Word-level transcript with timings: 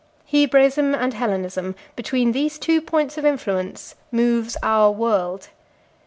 Hebraism 0.31 0.95
and 0.95 1.13
Hellenism, 1.13 1.75
between 1.95 2.31
these 2.31 2.57
two 2.57 2.81
points 2.81 3.19
of 3.19 3.23
influence 3.23 3.93
moves 4.11 4.57
our 4.63 4.89
world. 4.89 5.49